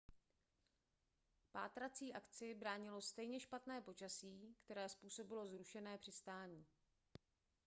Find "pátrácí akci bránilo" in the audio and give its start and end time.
1.51-3.01